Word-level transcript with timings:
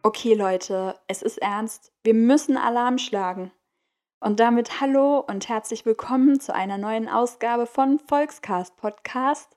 Okay, 0.00 0.34
Leute, 0.34 0.94
es 1.08 1.22
ist 1.22 1.38
ernst. 1.38 1.92
Wir 2.04 2.14
müssen 2.14 2.56
Alarm 2.56 2.98
schlagen. 2.98 3.50
Und 4.20 4.38
damit 4.38 4.80
hallo 4.80 5.18
und 5.18 5.48
herzlich 5.48 5.84
willkommen 5.86 6.38
zu 6.38 6.54
einer 6.54 6.78
neuen 6.78 7.08
Ausgabe 7.08 7.66
von 7.66 7.98
Volkscast 7.98 8.76
Podcast. 8.76 9.56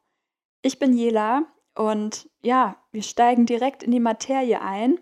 Ich 0.63 0.79
bin 0.79 0.93
Jela 0.93 1.43
und 1.75 2.27
ja, 2.41 2.75
wir 2.91 3.03
steigen 3.03 3.45
direkt 3.45 3.83
in 3.83 3.91
die 3.91 3.99
Materie 3.99 4.59
ein 4.61 4.99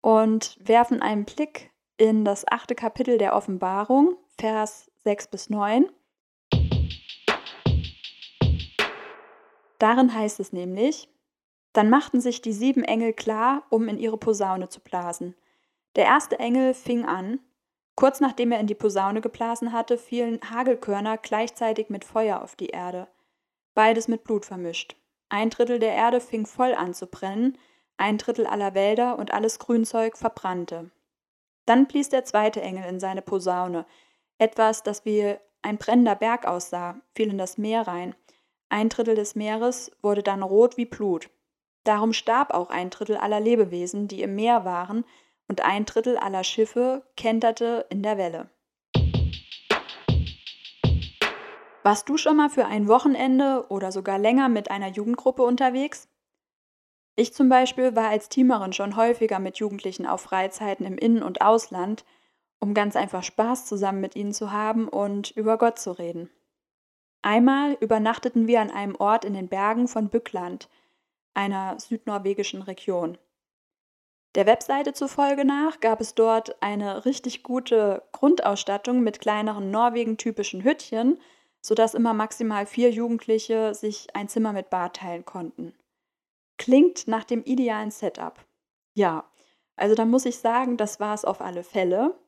und 0.00 0.58
werfen 0.60 1.02
einen 1.02 1.24
Blick 1.24 1.70
in 1.96 2.24
das 2.24 2.44
achte 2.48 2.74
Kapitel 2.74 3.16
der 3.16 3.36
Offenbarung, 3.36 4.16
Vers 4.38 4.90
6 5.04 5.28
bis 5.28 5.50
9. 5.50 5.88
Darin 9.78 10.12
heißt 10.12 10.40
es 10.40 10.52
nämlich, 10.52 11.08
dann 11.72 11.90
machten 11.90 12.20
sich 12.20 12.40
die 12.40 12.52
sieben 12.52 12.84
Engel 12.84 13.12
klar, 13.12 13.64
um 13.70 13.88
in 13.88 13.98
ihre 13.98 14.18
Posaune 14.18 14.68
zu 14.68 14.80
blasen. 14.80 15.34
Der 15.96 16.04
erste 16.04 16.38
Engel 16.38 16.74
fing 16.74 17.04
an. 17.04 17.40
Kurz 17.94 18.20
nachdem 18.20 18.52
er 18.52 18.60
in 18.60 18.66
die 18.66 18.74
Posaune 18.74 19.20
geblasen 19.20 19.72
hatte, 19.72 19.98
fielen 19.98 20.40
Hagelkörner 20.48 21.18
gleichzeitig 21.18 21.90
mit 21.90 22.04
Feuer 22.04 22.42
auf 22.42 22.54
die 22.54 22.68
Erde. 22.68 23.08
Beides 23.74 24.08
mit 24.08 24.24
Blut 24.24 24.44
vermischt. 24.44 24.96
Ein 25.28 25.50
Drittel 25.50 25.78
der 25.78 25.94
Erde 25.94 26.20
fing 26.20 26.46
voll 26.46 26.74
an 26.74 26.94
zu 26.94 27.06
brennen, 27.06 27.58
ein 27.96 28.16
Drittel 28.16 28.46
aller 28.46 28.74
Wälder 28.74 29.18
und 29.18 29.32
alles 29.32 29.58
Grünzeug 29.58 30.16
verbrannte. 30.16 30.90
Dann 31.66 31.86
blies 31.86 32.08
der 32.08 32.24
zweite 32.24 32.62
Engel 32.62 32.84
in 32.84 33.00
seine 33.00 33.20
Posaune. 33.20 33.84
Etwas, 34.38 34.84
das 34.84 35.04
wie 35.04 35.36
ein 35.60 35.76
brennender 35.76 36.14
Berg 36.14 36.46
aussah, 36.46 37.00
fiel 37.14 37.30
in 37.30 37.38
das 37.38 37.58
Meer 37.58 37.86
rein. 37.86 38.14
Ein 38.68 38.88
Drittel 38.88 39.16
des 39.16 39.34
Meeres 39.34 39.90
wurde 40.00 40.22
dann 40.22 40.42
rot 40.42 40.76
wie 40.76 40.86
Blut. 40.86 41.28
Darum 41.88 42.12
starb 42.12 42.52
auch 42.52 42.68
ein 42.68 42.90
Drittel 42.90 43.16
aller 43.16 43.40
Lebewesen, 43.40 44.08
die 44.08 44.20
im 44.20 44.34
Meer 44.34 44.66
waren, 44.66 45.06
und 45.48 45.62
ein 45.62 45.86
Drittel 45.86 46.18
aller 46.18 46.44
Schiffe 46.44 47.02
kenterte 47.16 47.86
in 47.88 48.02
der 48.02 48.18
Welle. 48.18 48.50
Warst 51.82 52.06
du 52.10 52.18
schon 52.18 52.36
mal 52.36 52.50
für 52.50 52.66
ein 52.66 52.88
Wochenende 52.88 53.64
oder 53.70 53.90
sogar 53.90 54.18
länger 54.18 54.50
mit 54.50 54.70
einer 54.70 54.88
Jugendgruppe 54.88 55.42
unterwegs? 55.42 56.10
Ich 57.16 57.32
zum 57.32 57.48
Beispiel 57.48 57.96
war 57.96 58.10
als 58.10 58.28
Teamerin 58.28 58.74
schon 58.74 58.94
häufiger 58.94 59.38
mit 59.38 59.56
Jugendlichen 59.56 60.04
auf 60.04 60.20
Freizeiten 60.20 60.84
im 60.84 60.98
In- 60.98 61.22
und 61.22 61.40
Ausland, 61.40 62.04
um 62.60 62.74
ganz 62.74 62.96
einfach 62.96 63.22
Spaß 63.22 63.64
zusammen 63.64 64.02
mit 64.02 64.14
ihnen 64.14 64.34
zu 64.34 64.52
haben 64.52 64.88
und 64.88 65.30
über 65.30 65.56
Gott 65.56 65.78
zu 65.78 65.92
reden. 65.92 66.28
Einmal 67.22 67.78
übernachteten 67.80 68.46
wir 68.46 68.60
an 68.60 68.70
einem 68.70 68.94
Ort 68.96 69.24
in 69.24 69.32
den 69.32 69.48
Bergen 69.48 69.88
von 69.88 70.10
Bückland, 70.10 70.68
einer 71.38 71.78
südnorwegischen 71.78 72.62
Region. 72.62 73.16
Der 74.34 74.44
Webseite 74.44 74.92
zufolge 74.92 75.44
nach 75.44 75.78
gab 75.78 76.00
es 76.00 76.16
dort 76.16 76.60
eine 76.60 77.04
richtig 77.04 77.44
gute 77.44 78.02
Grundausstattung 78.12 79.02
mit 79.02 79.20
kleineren 79.20 79.70
Norwegen-typischen 79.70 80.64
Hüttchen, 80.64 81.20
sodass 81.60 81.94
immer 81.94 82.12
maximal 82.12 82.66
vier 82.66 82.90
Jugendliche 82.90 83.72
sich 83.72 84.14
ein 84.14 84.28
Zimmer 84.28 84.52
mit 84.52 84.68
Bad 84.68 84.96
teilen 84.96 85.24
konnten. 85.24 85.74
Klingt 86.56 87.06
nach 87.06 87.24
dem 87.24 87.44
idealen 87.44 87.92
Setup. 87.92 88.44
Ja, 88.94 89.30
also 89.76 89.94
da 89.94 90.04
muss 90.04 90.26
ich 90.26 90.38
sagen, 90.38 90.76
das 90.76 90.98
war 90.98 91.14
es 91.14 91.24
auf 91.24 91.40
alle 91.40 91.62
Fälle. 91.62 92.18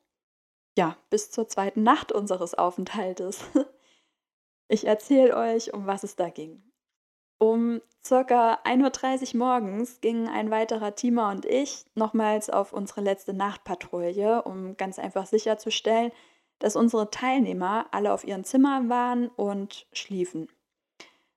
Ja, 0.79 0.97
bis 1.11 1.33
zur 1.33 1.49
zweiten 1.49 1.83
Nacht 1.83 2.13
unseres 2.13 2.55
Aufenthaltes. 2.55 3.43
Ich 4.73 4.87
erzähle 4.87 5.37
euch, 5.37 5.75
um 5.75 5.89
was 5.89 6.05
es 6.05 6.15
da 6.15 6.31
ging. 6.31 6.70
Um 7.43 7.81
circa 8.05 8.59
1.30 8.65 9.33
Uhr 9.33 9.39
morgens 9.39 10.03
gingen 10.03 10.29
ein 10.29 10.51
weiterer 10.51 10.95
Teamer 10.95 11.31
und 11.31 11.47
ich 11.47 11.87
nochmals 11.95 12.51
auf 12.51 12.75
unsere 12.75 13.01
letzte 13.01 13.33
Nachtpatrouille, 13.33 14.43
um 14.43 14.77
ganz 14.77 14.99
einfach 14.99 15.25
sicherzustellen, 15.25 16.13
dass 16.59 16.77
unsere 16.77 17.11
Teilnehmer 17.11 17.87
alle 17.93 18.13
auf 18.13 18.25
ihren 18.25 18.45
Zimmern 18.45 18.91
waren 18.91 19.29
und 19.29 19.87
schliefen. 19.95 20.49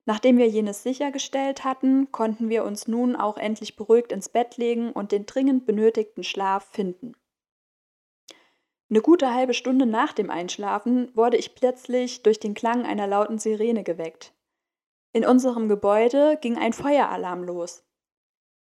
Nachdem 0.04 0.38
wir 0.38 0.50
jenes 0.50 0.84
sichergestellt 0.84 1.64
hatten, 1.64 2.12
konnten 2.12 2.50
wir 2.50 2.66
uns 2.66 2.90
nun 2.90 3.16
auch 3.16 3.38
endlich 3.38 3.78
beruhigt 3.78 4.12
ins 4.12 4.28
Bett 4.28 4.58
legen 4.58 4.92
und 4.92 5.14
den 5.14 5.26
dringend 5.26 5.66
benötigten 5.66 6.26
Schlaf 6.26 6.66
finden. 6.66 7.14
Eine 8.90 9.00
gute 9.00 9.34
halbe 9.34 9.54
Stunde 9.54 9.86
nach 9.86 10.12
dem 10.12 10.30
Einschlafen 10.30 11.16
wurde 11.16 11.38
ich 11.38 11.56
plötzlich 11.56 12.24
durch 12.24 12.42
den 12.42 12.56
Klang 12.56 12.86
einer 12.86 13.08
lauten 13.08 13.40
Sirene 13.40 13.86
geweckt. 13.86 14.34
In 15.14 15.26
unserem 15.26 15.70
Gebäude 15.70 16.38
ging 16.42 16.58
ein 16.58 16.74
Feueralarm 16.74 17.44
los. 17.44 17.86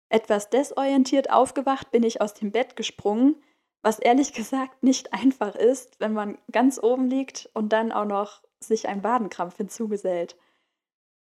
Etwas 0.09 0.49
desorientiert 0.49 1.31
aufgewacht 1.31 1.91
bin 1.91 2.03
ich 2.03 2.23
aus 2.23 2.33
dem 2.33 2.51
Bett 2.53 2.75
gesprungen, 2.75 3.37
was 3.83 3.99
ehrlich 3.99 4.33
gesagt 4.35 4.83
nicht 4.83 5.13
einfach 5.13 5.55
ist, 5.55 6.01
wenn 6.01 6.15
man 6.15 6.39
ganz 6.51 6.83
oben 6.83 7.09
liegt 7.09 7.51
und 7.53 7.73
dann 7.75 7.93
auch 7.93 8.07
noch 8.07 8.43
sich 8.61 8.89
ein 8.89 9.05
Wadenkrampf 9.05 9.59
hinzugesellt. 9.59 10.37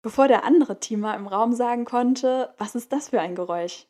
Bevor 0.03 0.29
der 0.29 0.45
andere 0.45 0.79
Teamer 0.79 1.17
im 1.17 1.27
Raum 1.27 1.55
sagen 1.55 1.87
konnte, 1.87 2.55
was 2.59 2.75
ist 2.75 2.93
das 2.93 3.09
für 3.09 3.21
ein 3.23 3.35
Geräusch? 3.35 3.87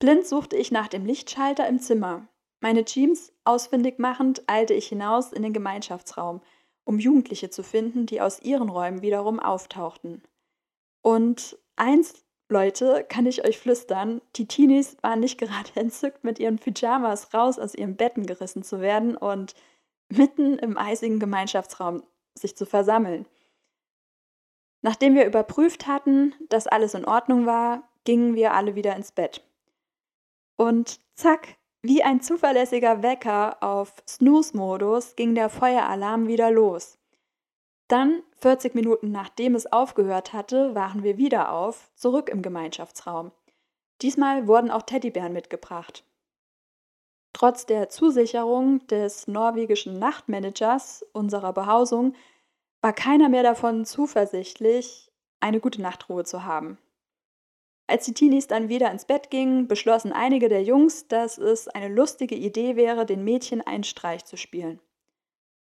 Blind 0.00 0.26
suchte 0.26 0.56
ich 0.56 0.72
nach 0.72 0.88
dem 0.88 1.06
Lichtschalter 1.06 1.68
im 1.68 1.78
Zimmer. 1.78 2.26
Meine 2.60 2.84
Teams 2.84 3.32
ausfindig 3.44 4.00
machend 4.00 4.42
eilte 4.48 4.74
ich 4.74 4.88
hinaus 4.88 5.32
in 5.32 5.42
den 5.42 5.52
Gemeinschaftsraum– 5.52 6.40
um 6.84 6.98
Jugendliche 6.98 7.50
zu 7.50 7.62
finden, 7.62 8.06
die 8.06 8.20
aus 8.20 8.40
ihren 8.42 8.68
Räumen 8.68 9.02
wiederum 9.02 9.40
auftauchten. 9.40 10.22
Und 11.02 11.58
eins, 11.76 12.24
Leute, 12.48 13.04
kann 13.08 13.26
ich 13.26 13.44
euch 13.44 13.58
flüstern, 13.58 14.20
die 14.36 14.46
Teenies 14.46 14.96
waren 15.02 15.20
nicht 15.20 15.38
gerade 15.38 15.70
entzückt, 15.74 16.24
mit 16.24 16.38
ihren 16.38 16.58
Pyjamas 16.58 17.32
raus 17.34 17.58
aus 17.58 17.74
ihren 17.74 17.96
Betten 17.96 18.26
gerissen 18.26 18.62
zu 18.62 18.80
werden 18.80 19.16
und 19.16 19.54
mitten 20.08 20.58
im 20.58 20.76
eisigen 20.76 21.18
Gemeinschaftsraum 21.18 22.02
sich 22.34 22.56
zu 22.56 22.66
versammeln. 22.66 23.26
Nachdem 24.82 25.14
wir 25.14 25.24
überprüft 25.24 25.86
hatten, 25.86 26.34
dass 26.50 26.66
alles 26.66 26.92
in 26.92 27.06
Ordnung 27.06 27.46
war, 27.46 27.88
gingen 28.04 28.34
wir 28.34 28.52
alle 28.52 28.74
wieder 28.74 28.94
ins 28.94 29.12
Bett. 29.12 29.42
Und 30.56 31.00
zack, 31.14 31.56
wie 31.84 32.02
ein 32.02 32.22
zuverlässiger 32.22 33.02
Wecker 33.02 33.62
auf 33.62 33.92
Snooze-Modus 34.08 35.16
ging 35.16 35.34
der 35.34 35.50
Feueralarm 35.50 36.28
wieder 36.28 36.50
los. 36.50 36.96
Dann, 37.88 38.22
40 38.40 38.74
Minuten 38.74 39.12
nachdem 39.12 39.54
es 39.54 39.70
aufgehört 39.70 40.32
hatte, 40.32 40.74
waren 40.74 41.02
wir 41.02 41.18
wieder 41.18 41.52
auf, 41.52 41.90
zurück 41.94 42.30
im 42.30 42.40
Gemeinschaftsraum. 42.40 43.32
Diesmal 44.00 44.46
wurden 44.48 44.70
auch 44.70 44.80
Teddybären 44.80 45.34
mitgebracht. 45.34 46.04
Trotz 47.34 47.66
der 47.66 47.90
Zusicherung 47.90 48.86
des 48.86 49.28
norwegischen 49.28 49.98
Nachtmanagers 49.98 51.04
unserer 51.12 51.52
Behausung 51.52 52.14
war 52.80 52.94
keiner 52.94 53.28
mehr 53.28 53.42
davon 53.42 53.84
zuversichtlich, 53.84 55.12
eine 55.40 55.60
gute 55.60 55.82
Nachtruhe 55.82 56.24
zu 56.24 56.44
haben. 56.44 56.78
Als 57.86 58.06
die 58.06 58.14
Teenies 58.14 58.46
dann 58.46 58.68
wieder 58.68 58.90
ins 58.90 59.04
Bett 59.04 59.30
gingen, 59.30 59.68
beschlossen 59.68 60.12
einige 60.12 60.48
der 60.48 60.62
Jungs, 60.62 61.06
dass 61.06 61.36
es 61.36 61.68
eine 61.68 61.88
lustige 61.88 62.34
Idee 62.34 62.76
wäre, 62.76 63.04
den 63.04 63.24
Mädchen 63.24 63.60
einen 63.60 63.84
Streich 63.84 64.24
zu 64.24 64.36
spielen. 64.36 64.80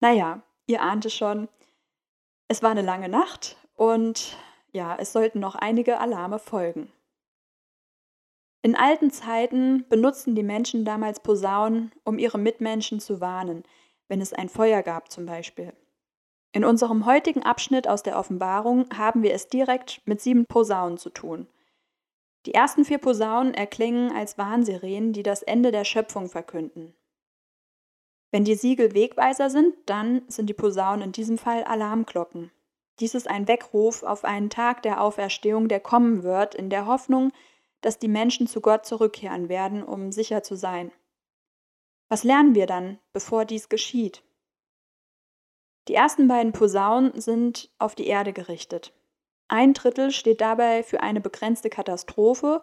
Naja, 0.01 0.43
ihr 0.67 0.83
ahnte 0.83 1.09
schon, 1.09 1.49
es 2.49 2.63
war 2.63 2.71
eine 2.71 2.83
lange 2.83 3.09
Nacht 3.09 3.57
und 3.75 4.37
ja, 4.73 4.97
es 4.97 5.13
sollten 5.13 5.41
noch 5.41 5.55
einige 5.55 5.99
Alarme 5.99 6.39
folgen. 6.39 6.93
In 8.63 8.77
alten 8.77 9.11
Zeiten 9.11 9.87
benutzten 9.89 10.35
die 10.35 10.43
Menschen 10.43 10.85
damals 10.85 11.21
Posaunen, 11.21 11.91
um 12.05 12.19
ihre 12.19 12.39
Mitmenschen 12.39 13.01
zu 13.01 13.23
warnen, 13.23 13.65
wenn 14.09 14.21
es 14.21 14.35
ein 14.35 14.51
Feuer 14.51 14.83
gab 14.83 15.11
zum 15.11 15.25
Beispiel. 15.25 15.73
In 16.53 16.67
unserem 16.67 17.07
heutigen 17.07 17.45
Abschnitt 17.45 17.89
aus 17.89 18.03
der 18.03 18.19
Offenbarung 18.19 18.87
haben 18.95 19.23
wir 19.23 19.33
es 19.33 19.49
direkt 19.49 20.03
mit 20.05 20.21
sieben 20.21 20.45
Posaunen 20.45 20.99
zu 20.99 21.09
tun– 21.09 21.47
die 22.47 22.55
ersten 22.55 22.85
vier 22.85 22.99
Posaunen 22.99 23.55
erklingen 23.55 24.13
als 24.13 24.39
Warnsirenen, 24.39 25.13
die 25.13 25.23
das 25.23 25.43
Ende 25.43 25.73
der 25.73 25.85
Schöpfung 25.85 26.29
verkünden. 26.29 26.95
Wenn 28.31 28.45
die 28.45 28.55
Siegel 28.55 28.95
Wegweiser 28.95 29.51
sind, 29.51 29.75
dann 29.87 30.23
sind 30.29 30.47
die 30.47 30.55
Posaunen 30.55 31.03
in 31.03 31.13
diesem 31.13 31.37
Fall 31.37 31.65
Alarmglocken. 31.65 32.51
Dies 33.01 33.15
ist 33.15 33.29
ein 33.29 33.49
Weckruf 33.49 34.03
auf 34.03 34.25
einen 34.25 34.51
Tag 34.51 34.83
der 34.83 35.01
Auferstehung, 35.01 35.69
der 35.69 35.81
kommen 35.81 36.23
wird, 36.23 36.55
in 36.55 36.71
der 36.71 36.87
Hoffnung, 36.87 37.33
dass 37.81 37.99
die 37.99 38.09
Menschen 38.09 38.47
zu 38.47 38.61
Gott 38.61 38.87
zurückkehren 38.87 39.49
werden, 39.49 39.83
um 39.83 40.13
sicher 40.13 40.43
zu 40.43 40.55
sein. 40.55 40.93
Was 42.09 42.25
lernen 42.25 42.55
wir 42.55 42.67
dann, 42.67 42.99
bevor 43.13 43.45
dies 43.45 43.69
geschieht? 43.69 44.23
Die 45.89 45.95
ersten 45.95 46.29
beiden 46.29 46.53
Posaunen 46.53 47.19
sind 47.21 47.71
auf 47.79 47.95
die 47.95 48.07
Erde 48.07 48.33
gerichtet. 48.33 48.93
Ein 49.53 49.75
Drittel 49.75 50.13
steht 50.13 50.41
dabei 50.41 50.85
für 50.85 51.01
eine 51.01 51.21
begrenzte 51.21 51.71
Katastrophe 51.71 52.63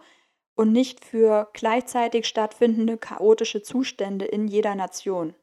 und 0.55 0.71
nicht 0.71 1.03
für 1.03 1.49
gleichzeitig 1.51 2.25
stattfindende 2.25 2.97
chaotische 2.97 3.61
Zustände 3.61 4.23
in 4.23 4.47
jeder 4.47 4.73
Nation. 4.73 5.35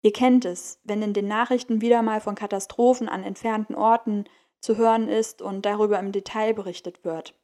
Ihr 0.00 0.14
kennt 0.14 0.46
es, 0.46 0.80
wenn 0.84 1.02
in 1.02 1.12
den 1.12 1.28
Nachrichten 1.28 1.82
wieder 1.82 2.00
mal 2.00 2.22
von 2.22 2.34
Katastrophen 2.34 3.10
an 3.10 3.24
entfernten 3.24 3.74
Orten 3.74 4.24
zu 4.58 4.78
hören 4.78 5.06
ist 5.06 5.42
und 5.42 5.66
darüber 5.66 5.98
im 5.98 6.12
Detail 6.12 6.54
berichtet 6.54 7.04
wird. 7.04 7.38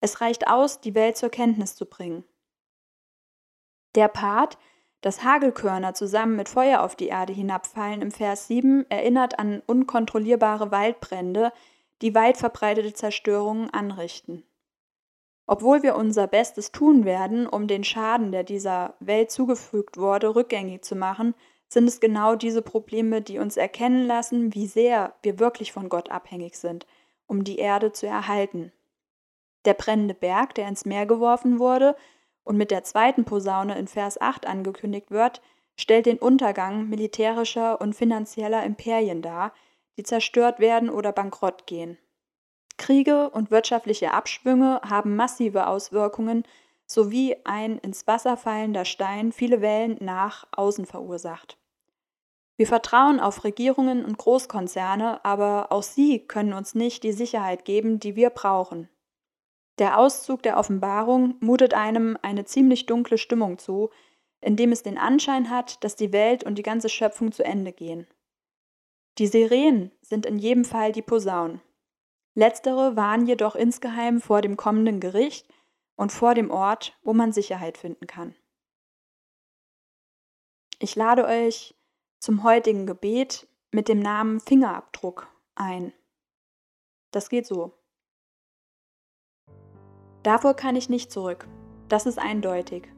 Es 0.00 0.20
reicht 0.20 0.48
aus, 0.48 0.80
die 0.80 0.96
Welt 0.96 1.16
zur 1.16 1.28
Kenntnis 1.28 1.76
zu 1.76 1.86
bringen. 1.86 2.24
Der 3.94 4.08
Part, 4.08 4.58
dass 5.00 5.22
Hagelkörner 5.22 5.94
zusammen 5.94 6.34
mit 6.34 6.48
Feuer 6.48 6.82
auf 6.82 6.96
die 6.96 7.06
Erde 7.06 7.32
hinabfallen 7.32 8.02
im 8.02 8.10
Vers 8.10 8.48
7, 8.48 8.90
erinnert 8.90 9.38
an 9.38 9.62
unkontrollierbare 9.64 10.72
Waldbrände, 10.72 11.52
die 12.02 12.14
weit 12.14 12.36
verbreitete 12.36 12.92
Zerstörungen 12.92 13.70
anrichten. 13.70 14.44
Obwohl 15.46 15.82
wir 15.82 15.96
unser 15.96 16.26
Bestes 16.26 16.72
tun 16.72 17.04
werden, 17.04 17.46
um 17.46 17.66
den 17.66 17.84
Schaden, 17.84 18.32
der 18.32 18.44
dieser 18.44 18.94
Welt 19.00 19.30
zugefügt 19.30 19.96
wurde, 19.96 20.34
rückgängig 20.34 20.82
zu 20.82 20.94
machen, 20.94 21.34
sind 21.68 21.88
es 21.88 22.00
genau 22.00 22.36
diese 22.36 22.62
Probleme, 22.62 23.22
die 23.22 23.38
uns 23.38 23.56
erkennen 23.56 24.06
lassen, 24.06 24.54
wie 24.54 24.66
sehr 24.66 25.14
wir 25.22 25.38
wirklich 25.38 25.72
von 25.72 25.88
Gott 25.88 26.10
abhängig 26.10 26.56
sind, 26.56 26.86
um 27.26 27.44
die 27.44 27.56
Erde 27.56 27.92
zu 27.92 28.06
erhalten. 28.06 28.72
Der 29.64 29.74
brennende 29.74 30.14
Berg, 30.14 30.54
der 30.54 30.68
ins 30.68 30.84
Meer 30.84 31.06
geworfen 31.06 31.58
wurde 31.58 31.96
und 32.44 32.56
mit 32.56 32.70
der 32.70 32.84
zweiten 32.84 33.24
Posaune 33.24 33.78
in 33.78 33.86
Vers 33.86 34.20
8 34.20 34.46
angekündigt 34.46 35.10
wird, 35.10 35.40
stellt 35.76 36.06
den 36.06 36.18
Untergang 36.18 36.88
militärischer 36.88 37.80
und 37.80 37.94
finanzieller 37.94 38.64
Imperien 38.64 39.22
dar, 39.22 39.52
die 39.96 40.02
zerstört 40.02 40.58
werden 40.58 40.90
oder 40.90 41.12
bankrott 41.12 41.66
gehen. 41.66 41.98
Kriege 42.76 43.30
und 43.30 43.50
wirtschaftliche 43.50 44.12
Abschwünge 44.12 44.80
haben 44.82 45.16
massive 45.16 45.66
Auswirkungen 45.66 46.44
sowie 46.86 47.36
ein 47.44 47.78
ins 47.78 48.06
Wasser 48.06 48.36
fallender 48.36 48.84
Stein 48.84 49.32
viele 49.32 49.60
Wellen 49.60 49.96
nach 50.00 50.46
außen 50.52 50.86
verursacht. 50.86 51.58
Wir 52.56 52.66
vertrauen 52.66 53.18
auf 53.18 53.44
Regierungen 53.44 54.04
und 54.04 54.18
Großkonzerne, 54.18 55.24
aber 55.24 55.72
auch 55.72 55.82
sie 55.82 56.20
können 56.20 56.52
uns 56.52 56.74
nicht 56.74 57.02
die 57.02 57.12
Sicherheit 57.12 57.64
geben, 57.64 57.98
die 57.98 58.14
wir 58.14 58.30
brauchen. 58.30 58.88
Der 59.78 59.98
Auszug 59.98 60.42
der 60.42 60.58
Offenbarung 60.58 61.36
mutet 61.40 61.72
einem 61.72 62.18
eine 62.20 62.44
ziemlich 62.44 62.86
dunkle 62.86 63.16
Stimmung 63.16 63.58
zu, 63.58 63.90
indem 64.40 64.70
es 64.70 64.82
den 64.82 64.98
Anschein 64.98 65.50
hat, 65.50 65.82
dass 65.82 65.96
die 65.96 66.12
Welt 66.12 66.44
und 66.44 66.56
die 66.56 66.62
ganze 66.62 66.88
Schöpfung 66.88 67.32
zu 67.32 67.44
Ende 67.44 67.72
gehen. 67.72 68.06
Die 69.18 69.26
Sirenen 69.26 69.92
sind 70.00 70.26
in 70.26 70.38
jedem 70.38 70.64
Fall 70.64 70.92
die 70.92 71.02
Posaunen. 71.02 71.60
Letztere 72.34 72.96
waren 72.96 73.26
jedoch 73.26 73.54
insgeheim 73.54 74.20
vor 74.20 74.40
dem 74.40 74.56
kommenden 74.56 75.00
Gericht 75.00 75.46
und 75.96 76.12
vor 76.12 76.34
dem 76.34 76.50
Ort, 76.50 76.98
wo 77.02 77.12
man 77.12 77.32
Sicherheit 77.32 77.76
finden 77.76 78.06
kann. 78.06 78.34
Ich 80.78 80.96
lade 80.96 81.26
euch 81.26 81.74
zum 82.18 82.42
heutigen 82.42 82.86
Gebet 82.86 83.46
mit 83.70 83.88
dem 83.88 84.00
Namen 84.00 84.40
Fingerabdruck 84.40 85.28
ein. 85.54 85.92
Das 87.10 87.28
geht 87.28 87.46
so. 87.46 87.72
Davor 90.22 90.54
kann 90.54 90.76
ich 90.76 90.88
nicht 90.88 91.12
zurück. 91.12 91.46
Das 91.88 92.06
ist 92.06 92.18
eindeutig. 92.18 92.88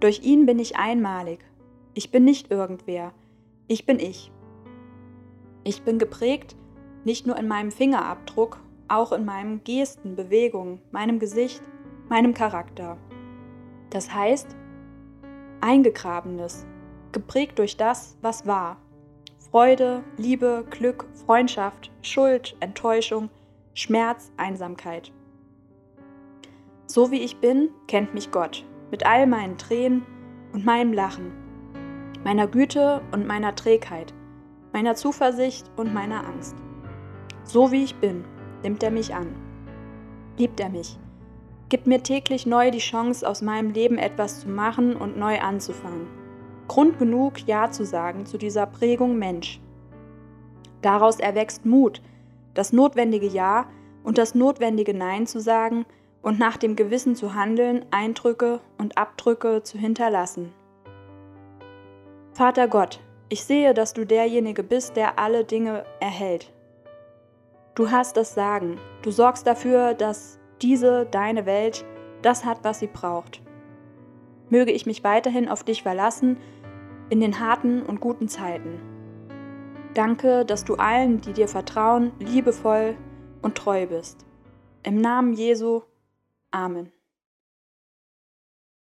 Durch 0.00 0.20
ihn 0.22 0.46
bin 0.46 0.58
ich 0.58 0.76
einmalig. 0.76 1.44
Ich 1.94 2.10
bin 2.10 2.24
nicht 2.24 2.50
irgendwer. 2.50 3.14
Ich 3.68 3.86
bin 3.86 4.00
ich. 4.00 4.32
Ich 5.64 5.82
bin 5.82 5.98
geprägt 5.98 6.56
nicht 7.04 7.26
nur 7.26 7.36
in 7.36 7.48
meinem 7.48 7.70
Fingerabdruck, 7.70 8.60
auch 8.88 9.12
in 9.12 9.24
meinen 9.24 9.64
Gesten, 9.64 10.16
Bewegungen, 10.16 10.80
meinem 10.90 11.18
Gesicht, 11.18 11.62
meinem 12.08 12.34
Charakter. 12.34 12.98
Das 13.90 14.12
heißt, 14.12 14.56
eingegrabenes, 15.60 16.66
geprägt 17.12 17.58
durch 17.58 17.76
das, 17.76 18.16
was 18.20 18.46
war. 18.46 18.78
Freude, 19.50 20.04
Liebe, 20.16 20.64
Glück, 20.70 21.06
Freundschaft, 21.26 21.90
Schuld, 22.02 22.56
Enttäuschung, 22.60 23.30
Schmerz, 23.74 24.30
Einsamkeit. 24.36 25.12
So 26.86 27.10
wie 27.10 27.20
ich 27.20 27.38
bin, 27.38 27.70
kennt 27.86 28.14
mich 28.14 28.30
Gott, 28.30 28.64
mit 28.90 29.06
all 29.06 29.26
meinen 29.26 29.58
Tränen 29.58 30.04
und 30.52 30.64
meinem 30.64 30.92
Lachen, 30.92 31.32
meiner 32.24 32.46
Güte 32.46 33.02
und 33.12 33.26
meiner 33.26 33.54
Trägheit, 33.54 34.12
meiner 34.72 34.94
Zuversicht 34.94 35.70
und 35.76 35.92
meiner 35.92 36.26
Angst. 36.26 36.56
So 37.44 37.72
wie 37.72 37.84
ich 37.84 37.96
bin, 37.96 38.24
nimmt 38.62 38.82
er 38.82 38.90
mich 38.90 39.14
an. 39.14 39.34
Liebt 40.36 40.60
er 40.60 40.68
mich, 40.68 40.98
gibt 41.68 41.86
mir 41.86 42.02
täglich 42.02 42.46
neu 42.46 42.70
die 42.70 42.78
Chance, 42.78 43.26
aus 43.26 43.42
meinem 43.42 43.70
Leben 43.70 43.98
etwas 43.98 44.40
zu 44.40 44.48
machen 44.48 44.96
und 44.96 45.16
neu 45.16 45.40
anzufangen. 45.40 46.08
Grund 46.68 46.98
genug, 46.98 47.46
Ja 47.46 47.70
zu 47.70 47.84
sagen 47.84 48.26
zu 48.26 48.38
dieser 48.38 48.66
Prägung 48.66 49.18
Mensch. 49.18 49.60
Daraus 50.82 51.18
erwächst 51.18 51.66
Mut, 51.66 52.00
das 52.54 52.72
notwendige 52.72 53.26
Ja 53.26 53.66
und 54.02 54.18
das 54.18 54.34
notwendige 54.34 54.94
Nein 54.94 55.26
zu 55.26 55.40
sagen 55.40 55.84
und 56.22 56.38
nach 56.38 56.56
dem 56.56 56.76
Gewissen 56.76 57.16
zu 57.16 57.34
handeln, 57.34 57.84
Eindrücke 57.90 58.60
und 58.78 58.98
Abdrücke 58.98 59.62
zu 59.62 59.78
hinterlassen. 59.78 60.52
Vater 62.32 62.68
Gott, 62.68 63.00
ich 63.30 63.44
sehe, 63.44 63.72
dass 63.74 63.94
du 63.94 64.04
derjenige 64.04 64.62
bist, 64.62 64.96
der 64.96 65.18
alle 65.18 65.44
Dinge 65.44 65.86
erhält. 66.00 66.52
Du 67.76 67.90
hast 67.90 68.16
das 68.16 68.34
Sagen, 68.34 68.78
du 69.02 69.12
sorgst 69.12 69.46
dafür, 69.46 69.94
dass 69.94 70.38
diese, 70.60 71.06
deine 71.06 71.46
Welt, 71.46 71.84
das 72.22 72.44
hat, 72.44 72.64
was 72.64 72.80
sie 72.80 72.88
braucht. 72.88 73.40
Möge 74.50 74.72
ich 74.72 74.84
mich 74.84 75.04
weiterhin 75.04 75.48
auf 75.48 75.62
dich 75.62 75.84
verlassen 75.84 76.38
in 77.08 77.20
den 77.20 77.38
harten 77.38 77.82
und 77.82 78.00
guten 78.00 78.28
Zeiten. 78.28 78.80
Danke, 79.94 80.44
dass 80.44 80.64
du 80.64 80.74
allen, 80.74 81.20
die 81.20 81.32
dir 81.32 81.48
vertrauen, 81.48 82.12
liebevoll 82.18 82.96
und 83.42 83.56
treu 83.56 83.86
bist. 83.86 84.26
Im 84.82 85.00
Namen 85.00 85.32
Jesu 85.32 85.82
Amen. 86.50 86.92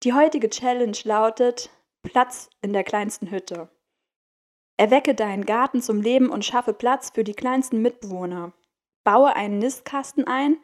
Die 0.02 0.14
heutige 0.14 0.49
Challenge 0.49 0.96
lautet 1.05 1.70
Platz 2.02 2.49
in 2.62 2.73
der 2.73 2.82
kleinsten 2.82 3.31
Hütte. 3.31 3.69
Erwecke 4.76 5.14
deinen 5.14 5.44
Garten 5.44 5.82
zum 5.82 6.00
Leben 6.00 6.30
und 6.30 6.44
schaffe 6.44 6.72
Platz 6.72 7.10
für 7.14 7.24
die 7.24 7.34
kleinsten 7.34 7.82
Mitbewohner. 7.82 8.52
Baue 9.04 9.34
einen 9.34 9.58
Nistkasten 9.58 10.26
ein, 10.26 10.58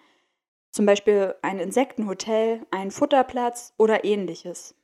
zum 0.70 0.86
Beispiel 0.86 1.34
ein 1.42 1.58
Insektenhotel, 1.58 2.66
einen 2.70 2.90
Futterplatz 2.90 3.74
oder 3.78 4.04
ähnliches. 4.04 4.74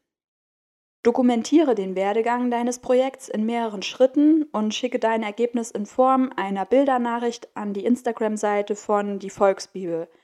Dokumentiere 1.03 1.75
den 1.75 1.95
Werdegang 1.97 2.51
deines 2.51 2.79
Projekts 2.79 3.29
in 3.29 3.45
mehreren 3.45 3.83
Schritten 3.83 4.45
und 4.53 4.75
schicke 4.75 4.99
dein 4.99 5.23
Ergebnis 5.23 5.71
in 5.71 5.87
Form 5.87 6.31
einer 6.37 6.65
Bildernachricht 6.65 7.55
an 7.57 7.75
die 7.75 7.85
Instagram-Seite 7.85 8.77
von 8.77 9.19
Die 9.19 9.31
Volksbibel– 9.31 10.09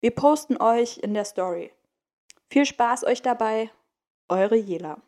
wir 0.00 0.12
posten 0.12 0.62
euch 0.62 0.98
in 0.98 1.12
der 1.12 1.24
Story. 1.24 1.72
Viel 2.50 2.64
Spaß 2.64 3.04
euch 3.04 3.20
dabei, 3.20 3.70
eure 4.28 4.54
Jela. 4.54 5.02